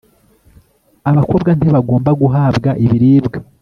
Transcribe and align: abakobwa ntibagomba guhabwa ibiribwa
abakobwa 1.09 1.49
ntibagomba 1.57 2.11
guhabwa 2.21 2.69
ibiribwa 2.83 3.37